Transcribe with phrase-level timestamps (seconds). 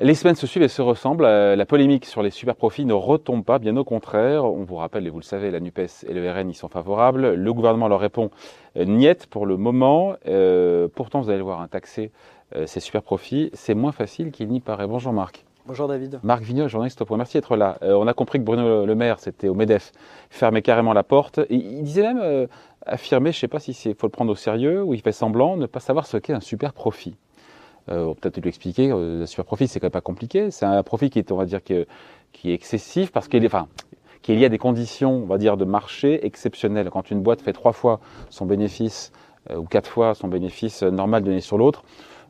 [0.00, 1.24] Les semaines se suivent et se ressemblent.
[1.24, 4.44] Euh, la polémique sur les super profits ne retombe pas, bien au contraire.
[4.44, 7.34] On vous rappelle, et vous le savez, la NUPES et le RN y sont favorables.
[7.34, 8.32] Le gouvernement leur répond
[8.76, 10.16] euh, niette pour le moment.
[10.26, 12.10] Euh, pourtant, vous allez voir, un taxer
[12.66, 14.86] ces super profits, c'est moins facile qu'il n'y paraît.
[14.86, 15.44] Bonjour Marc.
[15.66, 16.20] Bonjour David.
[16.22, 17.16] Marc Vignol, journaliste au point.
[17.16, 17.78] Merci d'être là.
[17.82, 19.90] on a compris que Bruno Le Maire, c'était au MEDEF,
[20.30, 21.40] fermait carrément la porte.
[21.50, 22.46] il disait même,
[22.86, 25.10] affirmer, je ne sais pas si il faut le prendre au sérieux ou il fait
[25.10, 27.16] semblant, ne pas savoir ce qu'est un super profit.
[27.90, 30.50] Euh, peut-être lui expliquer, euh, le super profit, c'est quand même pas compliqué.
[30.50, 31.86] C'est un profit qui est, on va dire, qui est
[32.54, 33.68] excessif parce qu'il est, enfin,
[34.22, 36.88] qu'il y a des conditions, on va dire, de marché exceptionnelles.
[36.90, 39.12] Quand une boîte fait trois fois son bénéfice
[39.50, 41.84] euh, ou quatre fois son bénéfice normal donné sur l'autre,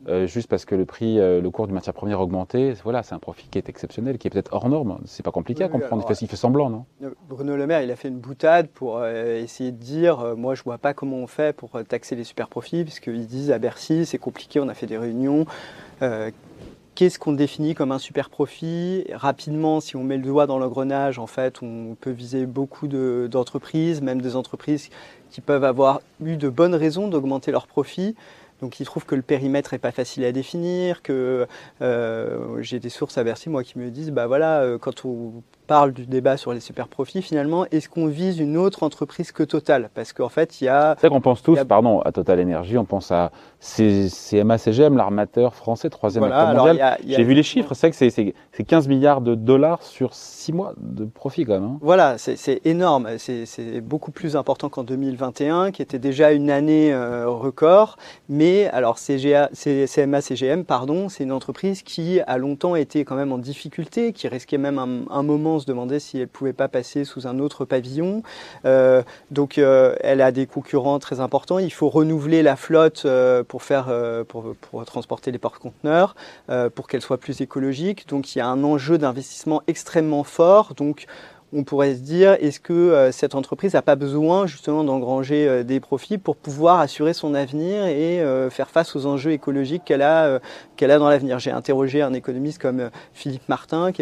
[0.07, 2.73] euh, juste parce que le prix, euh, le cours du matière première a augmenté.
[2.83, 4.99] Voilà, c'est un profit qui est exceptionnel, qui est peut-être hors norme.
[5.05, 6.05] C'est pas compliqué à comprendre.
[6.21, 6.85] il, fait, semblant, non
[7.29, 10.63] Bruno Le Maire, il a fait une boutade pour euh, essayer de dire moi, je
[10.63, 14.17] vois pas comment on fait pour taxer les super profits, puisqu'ils disent à Bercy, c'est
[14.17, 15.45] compliqué, on a fait des réunions.
[16.95, 19.03] Qu'est-ce qu'on définit comme un super profit?
[19.11, 24.01] Rapidement, si on met le doigt dans l'engrenage, en fait, on peut viser beaucoup d'entreprises,
[24.01, 24.89] même des entreprises
[25.29, 28.15] qui peuvent avoir eu de bonnes raisons d'augmenter leurs profits.
[28.61, 31.47] Donc il trouve que le périmètre est pas facile à définir, que
[31.81, 35.43] euh, j'ai des sources à Bercy moi qui me disent bah voilà euh, quand on
[35.65, 39.43] parle du débat sur les super profits, finalement, est-ce qu'on vise une autre entreprise que
[39.43, 39.89] Total?
[39.93, 40.95] Parce qu'en fait, il y a.
[41.01, 43.31] C'est qu'on pense tous, pardon, à Total Energy, on pense à
[43.65, 46.97] CMA CGM, l'armateur français, troisième acteur mondial.
[47.05, 51.05] J'ai vu les chiffres, c'est que c'est 15 milliards de dollars sur 6 mois de
[51.05, 51.63] profit quand même.
[51.63, 51.77] Hein.
[51.81, 53.09] Voilà, c'est énorme.
[53.17, 57.97] C'est beaucoup plus important qu'en 2021, qui était déjà une année euh, record.
[58.29, 63.31] Mais alors, CGA, CMA CGM, pardon, c'est une entreprise qui a longtemps été quand même
[63.31, 66.67] en difficulté, qui risquait même un, un moment se demandait si elle ne pouvait pas
[66.67, 68.23] passer sous un autre pavillon.
[68.65, 71.59] Euh, donc euh, elle a des concurrents très importants.
[71.59, 73.87] Il faut renouveler la flotte euh, pour, faire,
[74.27, 76.13] pour, pour, transporter les porte-conteneurs,
[76.75, 78.05] pour qu'elle soit plus écologique.
[78.09, 80.73] Donc il y a un enjeu d'investissement extrêmement fort.
[80.73, 81.05] Donc
[81.55, 85.63] on pourrait se dire, est-ce que euh, cette entreprise n'a pas besoin justement d'engranger euh,
[85.63, 90.01] des profits pour pouvoir assurer son avenir et euh, faire face aux enjeux écologiques qu'elle
[90.01, 90.41] a,
[90.75, 91.39] qu'elle a dans l'avenir?
[91.39, 94.01] J'ai interrogé un économiste comme Philippe Martin, qui,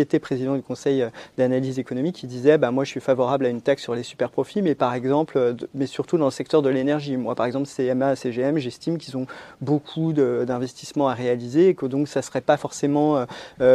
[0.00, 1.06] était président du Conseil
[1.38, 4.30] d'analyse économique, qui disait, bah, moi je suis favorable à une taxe sur les super
[4.30, 7.16] profits, mais par exemple, mais surtout dans le secteur de l'énergie.
[7.16, 9.26] Moi par exemple, CMA, CGM, j'estime qu'ils ont
[9.60, 13.24] beaucoup d'investissements à réaliser et que donc ça ne serait pas forcément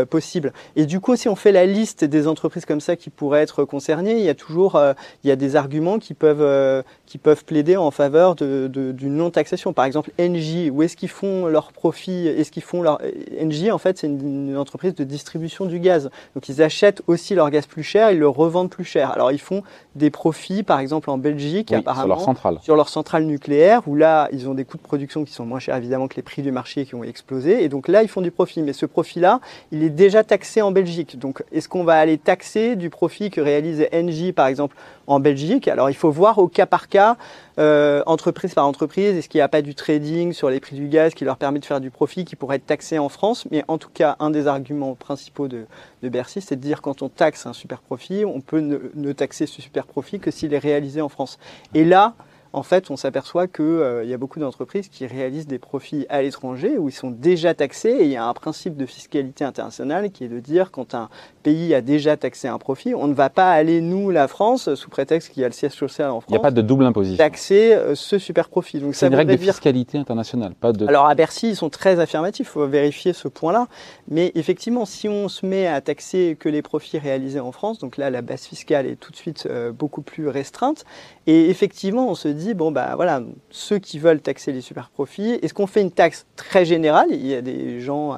[0.09, 0.51] possible.
[0.75, 3.63] Et du coup, si on fait la liste des entreprises comme ça qui pourraient être
[3.63, 4.93] concernés, il y a toujours euh,
[5.23, 9.07] il y a des arguments qui peuvent, euh, qui peuvent plaider en faveur d'une de,
[9.07, 9.73] non-taxation.
[9.73, 12.99] Par exemple, Engie, où est-ce qu'ils font leur profit Est-ce qu'ils font leur
[13.41, 16.09] Engie En fait, c'est une, entreprise de distribution du gaz.
[16.33, 19.11] Donc, ils achètent aussi leur gaz plus cher, ils le revendent plus cher.
[19.11, 19.63] Alors, ils font
[19.95, 23.95] des profits, par exemple en Belgique, apparemment sur leur centrale, sur leur centrale nucléaire, où
[23.95, 26.41] là, ils ont des coûts de production qui sont moins chers évidemment que les prix
[26.41, 27.63] du marché qui ont explosé.
[27.63, 28.61] Et donc là, ils font du profit.
[28.61, 29.39] Mais ce profit-là,
[29.71, 31.17] il est déjà taxé en Belgique.
[31.19, 34.75] Donc, est-ce qu'on va aller taxer du profit que réalise Engie, par exemple,
[35.07, 35.67] en Belgique.
[35.67, 37.17] Alors, il faut voir au cas par cas,
[37.59, 40.87] euh, entreprise par entreprise, est-ce qu'il n'y a pas du trading sur les prix du
[40.87, 43.45] gaz qui leur permet de faire du profit qui pourrait être taxé en France?
[43.51, 45.65] Mais en tout cas, un des arguments principaux de,
[46.03, 49.61] Bercy, c'est de dire quand on taxe un super profit, on peut ne taxer ce
[49.61, 51.39] super profit que s'il est réalisé en France.
[51.73, 52.13] Et là,
[52.55, 56.21] en fait, on s'aperçoit qu'il euh, y a beaucoup d'entreprises qui réalisent des profits à
[56.21, 60.09] l'étranger où ils sont déjà taxés et il y a un principe de fiscalité internationale
[60.09, 61.09] qui est de dire quand un
[61.43, 64.89] pays a déjà taxé un profit, on ne va pas aller, nous, la France, sous
[64.89, 66.29] prétexte qu'il y a le siège social en France.
[66.29, 67.17] Il n'y a pas de double imposition.
[67.17, 68.81] Taxer euh, ce super profit.
[68.93, 70.87] C'est une règle de fiscalité internationale, pas de.
[70.87, 73.67] Alors à Bercy, ils sont très affirmatifs, il faut vérifier ce point-là.
[74.07, 77.97] Mais effectivement, si on se met à taxer que les profits réalisés en France, donc
[77.97, 80.85] là, la base fiscale est tout de suite euh, beaucoup plus restreinte.
[81.27, 85.39] Et effectivement, on se dit bon, bah voilà, ceux qui veulent taxer les super profits,
[85.41, 87.07] est-ce qu'on fait une taxe très générale?
[87.11, 88.17] Il y a des gens euh,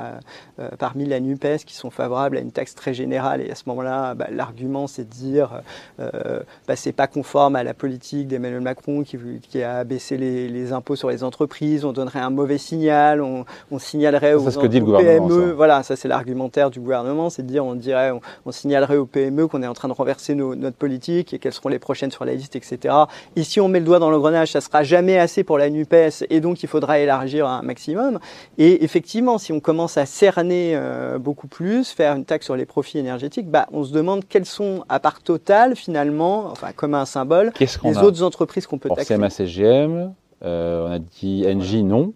[0.60, 3.64] euh, parmi la NUPES qui sont favorables à une taxe très générale, et à ce
[3.68, 5.62] moment-là, bah, l'argument c'est de dire
[6.00, 10.74] euh, bah, c'est pas conforme à la politique d'Emmanuel Macron qui, qui, a baissé les,
[10.74, 13.46] impôts sur les entreprises, on donnerait un mauvais signal, on,
[13.80, 17.48] signalerait aux, ce que dit le PME, voilà, ça c'est l'argumentaire du gouvernement, c'est de
[17.48, 18.12] dire on dirait,
[18.46, 21.70] on, signalerait aux PME qu'on est en train de renverser notre politique et quelles seront
[21.70, 22.96] les prochaines sur la liste, etc.
[23.36, 26.26] Ici, on met le doigt dans le grenage, ça sera jamais assez pour la NUPES
[26.30, 28.20] et donc il faudra élargir un maximum.
[28.58, 32.66] Et effectivement, si on commence à cerner euh, beaucoup plus, faire une taxe sur les
[32.66, 37.06] profits énergétiques, bah, on se demande quels sont, à part Total, finalement, enfin comme un
[37.06, 39.16] symbole, les autres entreprises qu'on peut taxer.
[39.16, 42.14] CMA CGM, euh, on a dit Engie, non.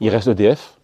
[0.00, 0.78] Il reste EDF.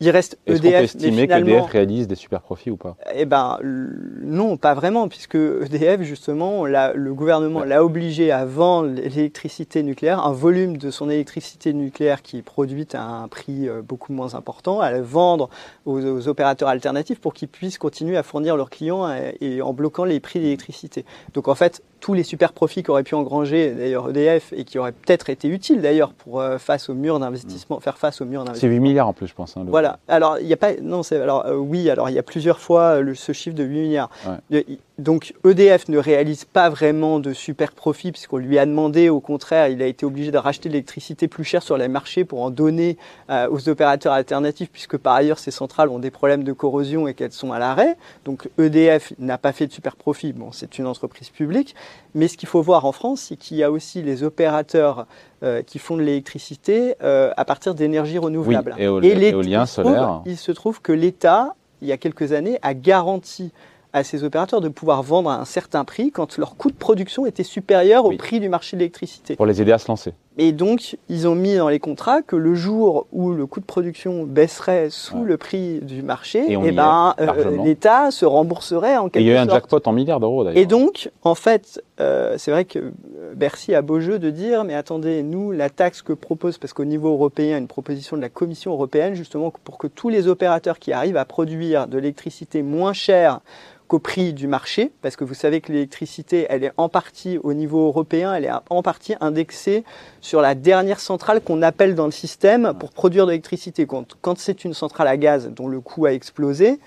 [0.00, 0.62] Il reste Est-ce EDF.
[0.62, 2.96] qu'on peut mais estimer qu'EDF réalise des super profits ou pas?
[3.14, 7.66] Eh ben non, pas vraiment, puisque EDF justement, la- le gouvernement Ouais.
[7.66, 12.94] l'a obligé à vendre l'électricité nucléaire, un volume de son électricité nucléaire qui est produite
[12.94, 15.48] à un prix euh, beaucoup moins important, à le vendre
[15.86, 19.72] aux, aux opérateurs alternatifs pour qu'ils puissent continuer à fournir leurs clients euh, et en
[19.72, 21.04] bloquant les prix d'électricité.
[21.34, 24.92] Donc en fait, tous les super profits qu'aurait pu engranger d'ailleurs EDF et qui auraient
[24.92, 28.68] peut-être été utiles d'ailleurs pour euh, face au mur d'investissement, faire face au mur d'investissement.
[28.70, 29.56] C'est 8 milliards en plus, je pense.
[29.56, 29.98] hein, Voilà.
[30.08, 30.72] Alors, il n'y a pas.
[30.80, 31.20] Non, c'est.
[31.20, 33.80] Alors, euh, oui, alors, il y a plusieurs fois euh, le- ce chiffre de 8
[33.80, 34.10] milliards.
[34.50, 34.64] Ouais.
[34.98, 39.68] Donc, EDF ne réalise pas vraiment de super profit, puisqu'on lui a demandé, au contraire,
[39.68, 42.50] il a été obligé de racheter de l'électricité plus chère sur les marchés pour en
[42.50, 42.96] donner
[43.30, 47.14] euh, aux opérateurs alternatifs, puisque par ailleurs, ces centrales ont des problèmes de corrosion et
[47.14, 47.96] qu'elles sont à l'arrêt.
[48.24, 50.32] Donc, EDF n'a pas fait de super profit.
[50.32, 51.76] Bon, c'est une entreprise publique.
[52.14, 55.06] Mais ce qu'il faut voir en France, c'est qu'il y a aussi les opérateurs
[55.42, 58.74] euh, qui font de l'électricité euh, à partir d'énergies Oui, renouvelables.
[58.78, 60.22] éol- Et éolien, il se trouve- solaire.
[60.26, 63.52] Il se trouve que l'État, il y a quelques années, a garanti
[63.92, 67.24] à ces opérateurs de pouvoir vendre à un certain prix quand leur coût de production
[67.24, 68.16] était supérieur au Oui.
[68.18, 69.34] prix du marché de l'électricité.
[69.36, 70.12] Pour les aider à se lancer.
[70.40, 73.64] Et donc, ils ont mis dans les contrats que le jour où le coût de
[73.64, 75.24] production baisserait sous Ouais.
[75.26, 79.26] le prix du marché, Et eh ben, euh, l'État se rembourserait en Et quelque il
[79.26, 79.54] y a eu un sorte.
[79.68, 80.58] jackpot en milliards d'euros d'ailleurs.
[80.62, 82.92] Et donc, en fait, euh, c'est vrai que
[83.34, 86.84] Bercy a beau jeu de dire, mais attendez, nous, la taxe que propose, parce qu'au
[86.84, 90.92] niveau européen, une proposition de la Commission européenne, justement, pour que tous les opérateurs qui
[90.92, 93.40] arrivent à produire de l'électricité moins chère
[93.88, 97.54] qu'au prix du marché, parce que vous savez que l'électricité, elle est en partie au
[97.54, 99.82] niveau européen, elle est en partie indexée
[100.20, 103.86] sur la dernière centrale qu'on appelle dans le système pour produire de l'électricité.
[103.86, 106.78] Quand, quand c'est une centrale à gaz dont le coût a explosé,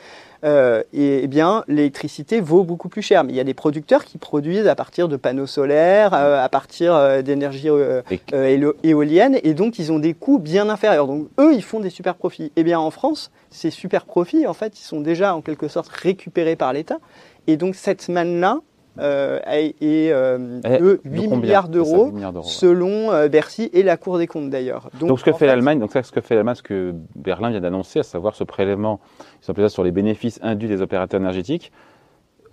[0.44, 3.24] euh, et, eh bien l'électricité vaut beaucoup plus cher.
[3.24, 6.50] Mais il y a des producteurs qui produisent à partir de panneaux solaires, euh, à
[6.50, 8.02] partir euh, d'énergie euh,
[8.34, 11.08] Et- éolienne, et donc ils ont des coûts bien inférieurs.
[11.08, 12.52] Donc eux, ils font des super profits.
[12.56, 15.90] Eh bien en France, ces super profits, en fait, ils sont déjà en quelque sorte
[15.90, 17.00] récupérés par l'État.
[17.48, 18.60] Et donc cette manne-là
[19.00, 22.52] euh, euh, Eh, de de 8 combien milliards d'euros 8 milliards d'euros, ouais.
[22.52, 24.90] selon euh, Bercy et la Cour des comptes d'ailleurs.
[25.00, 27.62] Donc, ce que fait l'Allemagne, donc ça, ce que fait l'Allemagne, ce que Berlin vient
[27.62, 29.00] d'annoncer, à savoir ce prélèvement,
[29.42, 31.72] ils appellent ça sur les bénéfices induits des opérateurs énergétiques,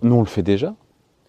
[0.01, 0.75] nous on le fait déjà,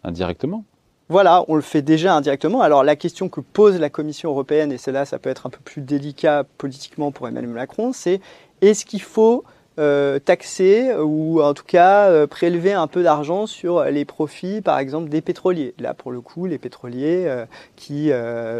[0.05, 0.65] indirectement.
[1.09, 2.61] Voilà, on le fait déjà indirectement.
[2.61, 5.51] Alors la question que pose la Commission européenne, et c'est là ça peut être un
[5.51, 8.21] peu plus délicat politiquement pour Emmanuel Macron, c'est
[8.61, 9.43] est-ce qu'il faut
[9.81, 14.79] euh, taxer ou en tout cas euh, prélever un peu d'argent sur les profits, par
[14.79, 15.75] exemple, des pétroliers.
[15.81, 17.47] Là, pour le coup, les pétroliers euh,
[17.77, 18.09] qui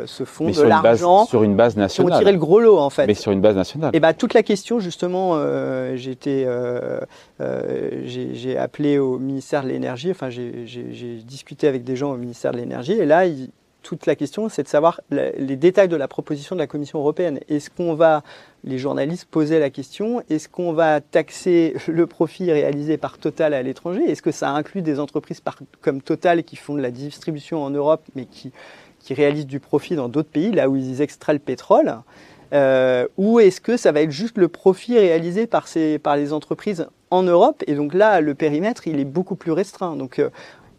[0.07, 2.19] se font Mais de l'argent, sur une base qui ont nationale.
[2.19, 3.07] tiré le gros lot en fait.
[3.07, 3.91] Mais sur une base nationale.
[3.95, 5.37] Et ben toute la question justement,
[8.05, 12.57] j'ai appelé au ministère de l'énergie, enfin j'ai- discuté avec des gens au ministère de
[12.59, 13.51] l'énergie, et là il-
[13.83, 17.41] toute la question c'est de savoir les détails de la proposition de la Commission européenne.
[17.49, 18.23] Est-ce qu'on va,
[18.65, 23.63] les journalistes posaient la question, est-ce qu'on va taxer le profit réalisé par Total à
[23.63, 24.03] l'étranger?
[24.09, 25.43] Est-ce que ça inclut des entreprises
[25.81, 28.53] comme Total qui font de la distribution en Europe mais qui
[29.01, 31.97] qui réalisent du profit dans d'autres pays, là où ils extraient le pétrole?
[32.53, 36.33] Euh, ou est-ce que ça va être juste le profit réalisé par, ces, par les
[36.33, 37.63] entreprises en Europe?
[37.67, 39.97] Et donc là, le périmètre, il est beaucoup plus restreint.
[39.97, 40.31] Donc euh,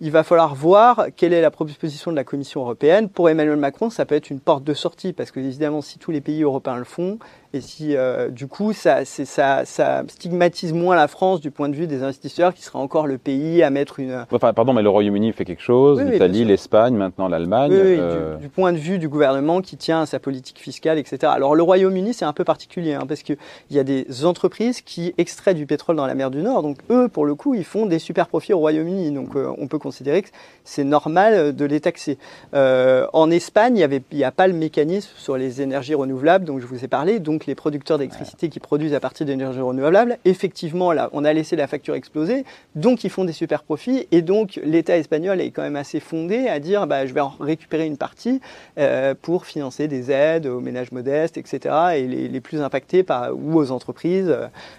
[0.03, 3.07] il va falloir voir quelle est la proposition de la Commission européenne.
[3.07, 6.09] Pour Emmanuel Macron, ça peut être une porte de sortie, parce que évidemment, si tous
[6.09, 7.19] les pays européens le font,
[7.53, 11.69] et si euh, du coup, ça, c'est- ça, ça stigmatise moins la France du point
[11.69, 14.25] de vue des investisseurs, qui sera encore le pays à mettre une...
[14.31, 17.71] Enfin, pardon, mais le Royaume-Uni fait quelque chose, Oui, l'Italie, l'Espagne, maintenant l'Allemagne.
[17.71, 20.59] Oui, oui, euh, du, du point de vue du gouvernement qui tient à sa politique
[20.59, 21.19] fiscale, etc.
[21.35, 23.37] Alors le Royaume-Uni, c'est un peu particulier, hein, parce qu'il
[23.69, 26.63] y a des entreprises qui extraient du pétrole dans la mer du Nord.
[26.63, 29.11] Donc eux, pour le coup, ils font des super profits au Royaume-Uni.
[29.11, 30.29] Donc euh, on peut considérer que
[30.63, 32.17] c'est normal de les taxer.
[32.53, 36.83] En Espagne, il n'y a pas le mécanisme sur les énergies renouvelables dont je vous
[36.83, 37.19] ai parlé.
[37.19, 41.55] Donc les producteurs d'électricité qui produisent à partir d'énergies renouvelables, effectivement, là, on a laissé
[41.55, 42.43] la facture exploser.
[42.75, 44.07] Donc ils font des super profits.
[44.11, 47.33] Et donc l'État espagnol est quand même assez fondé à dire bah, je vais en
[47.39, 48.41] récupérer une partie
[48.77, 51.75] euh, pour financer des aides aux ménages modestes, etc.
[51.97, 54.29] Et les, les plus impactés par, ou aux entreprises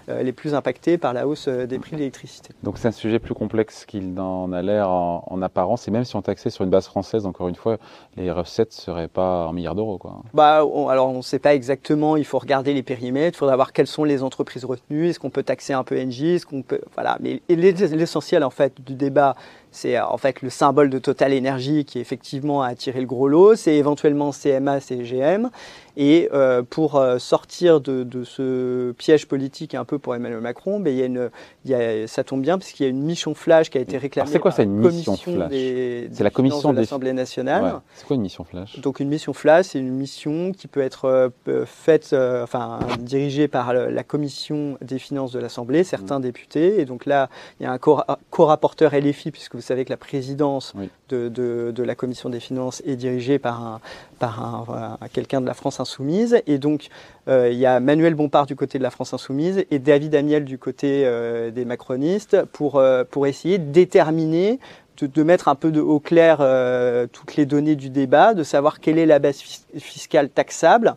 [0.08, 2.50] euh, les plus impactées par la hausse euh, des prix de l'électricité.
[2.62, 5.88] Donc c'est un sujet plus complexe qu'il n'en a l'air en, en apparence.
[5.88, 7.78] Et même si on taxait sur une base française, encore une fois,
[8.16, 9.98] les recettes ne seraient pas en milliards d'euros.
[9.98, 10.22] quoi.
[10.34, 13.56] Bah, on- alors on ne sait pas exactement, il faut regarder les périmètres, il faudra
[13.56, 16.62] voir quelles sont les entreprises retenues, est-ce qu'on peut taxer un peu Engie, est-ce qu'on
[16.62, 16.80] peut...
[16.94, 19.34] Voilà, mais l'essentiel en fait du débat,
[19.72, 23.56] c'est en fait le symbole de Total Energy qui effectivement a attiré le gros lot.
[23.56, 25.50] C'est éventuellement CMA, CGM.
[25.96, 30.80] Et euh, pour euh, sortir de, de, ce piège politique un peu pour Emmanuel Macron,
[30.80, 31.30] ben, il y a une,
[31.66, 33.80] il y a, ça tombe bien parce qu'il y a une mission flash qui a
[33.82, 34.30] été réclamée.
[34.30, 37.64] C'est quoi ça, une mission flash C'est la commission de l'Assemblée nationale.
[37.64, 37.70] Ouais.
[37.94, 38.80] C'est quoi une mission flash?
[38.80, 43.46] Donc une mission flash, c'est une mission qui peut être euh, faite, euh, enfin dirigée
[43.46, 46.22] par la commission des finances de l'Assemblée, certains mmh.
[46.22, 46.80] députés.
[46.80, 47.28] Et donc là,
[47.60, 50.90] il y a un co-rapporteur LFI, puisque vous savez que la présidence oui.
[51.08, 53.80] de, de, de, la commission des finances est dirigée par un,
[54.18, 56.42] par un, quelqu'un de la France insoumise.
[56.46, 56.88] Et donc,
[57.28, 60.44] euh, il y a Manuel Bompard du côté de la France insoumise et David Amiel
[60.44, 64.58] du côté euh, des macronistes pour, euh, pour essayer de déterminer
[64.98, 68.42] de, de, mettre un peu de, au clair euh, toutes les données du débat, de
[68.42, 69.40] savoir quelle est la base
[69.78, 70.96] fiscale taxable.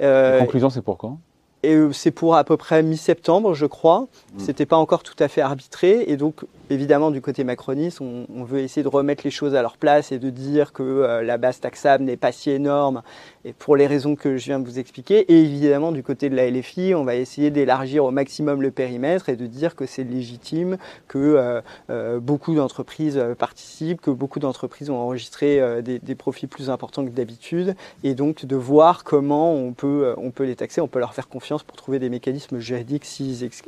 [0.00, 1.18] Euh, la conclusion, c'est pour quand
[1.62, 4.02] et c'est pour à peu près mi-septembre, je crois.
[4.02, 4.38] Mmh.
[4.38, 6.04] C'était pas encore tout à fait arbitré.
[6.06, 9.62] Et donc, évidemment, du côté macroniste, on, on, veut essayer de remettre les choses à
[9.62, 13.02] leur place et de dire que euh, la base taxable n'est pas si énorme,
[13.44, 15.20] et pour les raisons que je viens de vous expliquer.
[15.32, 19.28] Et évidemment, du côté de la LFI, on va essayer d'élargir au maximum le périmètre
[19.28, 21.60] et de dire que c'est légitime, que euh,
[21.90, 27.04] euh, beaucoup d'entreprises participent, que beaucoup d'entreprises ont enregistré euh, des, des, profits plus importants
[27.04, 27.74] que d'habitude,
[28.04, 31.28] et donc de voir comment on peut, on peut les taxer, on peut leur faire
[31.28, 33.62] confiance pour trouver des mécanismes juridiques s'ils ex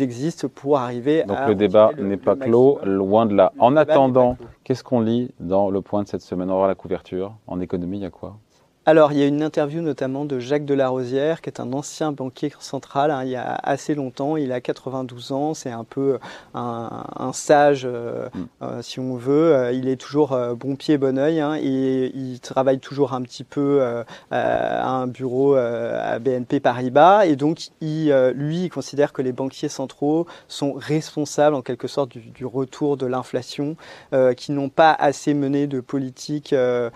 [0.00, 1.40] existent pour arriver donc à...
[1.40, 3.52] Donc le débat n'est pas clos, loin de là.
[3.58, 6.50] En attendant, qu'est-ce qu'on lit dans le point de cette semaine?
[6.50, 7.34] On va la couverture.
[7.46, 8.36] En économie, il y a quoi?
[8.88, 12.52] Alors, il y a une interview notamment de Jacques Delarosière, qui est un ancien banquier
[12.60, 16.20] central, hein, il y a assez longtemps, il a 92 ans, c'est un peu
[16.54, 18.44] un, un sage, euh, mm.
[18.62, 19.56] euh, si on veut.
[19.56, 23.22] Euh, il est toujours euh, bon pied, bon oeil, hein, et il travaille toujours un
[23.22, 29.12] petit peu euh, à un bureau à BNP Paribas, et donc il, lui, il considère
[29.12, 33.74] que les banquiers centraux sont responsables en quelque sorte du, du retour de l'inflation,
[34.36, 36.92] qui n'ont pas assez mené de politique un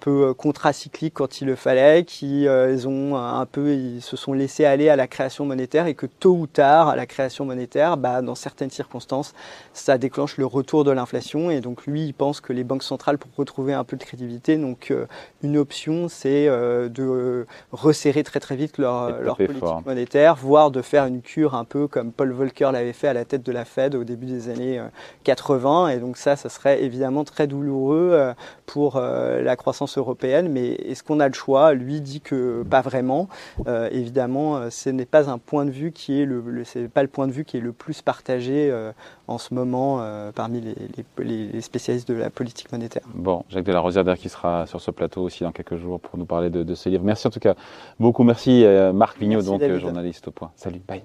[0.00, 4.32] peu contracycliques quand il le fallait, qui euh, ils ont un peu, ils se sont
[4.32, 7.96] laissés aller à la création monétaire et que tôt ou tard, à la création monétaire,
[7.96, 9.34] bah, dans certaines circonstances,
[9.72, 11.50] ça déclenche le retour de l'inflation.
[11.50, 14.56] Et donc lui, il pense que les banques centrales, pour retrouver un peu de crédibilité,
[14.56, 15.06] donc euh,
[15.42, 19.82] une option, c'est euh, de resserrer très très vite leur, leur politique fort.
[19.84, 23.24] monétaire, voire de faire une cure un peu comme Paul Volcker l'avait fait à la
[23.24, 24.80] tête de la Fed au début des années
[25.24, 25.88] 80.
[25.88, 28.34] Et donc ça, ça serait évidemment très douloureux
[28.66, 31.74] pour la croissance européenne européenne, mais est-ce qu'on a le choix?
[31.74, 33.28] Lui dit que pas vraiment.
[33.66, 36.88] Euh, évidemment, euh, ce n'est pas un point de vue qui est le, le c'est
[36.88, 38.92] pas le point de vue qui est le plus partagé euh,
[39.28, 40.74] en ce moment euh, parmi les,
[41.18, 43.02] les, les, spécialistes de la politique monétaire.
[43.14, 46.18] Bon, Jacques de la Rosière qui sera sur ce plateau aussi dans quelques jours pour
[46.18, 47.04] nous parler de, de ce livre.
[47.04, 47.54] Merci en tout cas
[47.98, 48.24] beaucoup.
[48.24, 48.64] Merci
[48.94, 49.80] Marc Vignot, donc David.
[49.80, 50.50] journaliste au point.
[50.56, 51.02] Salut, bye.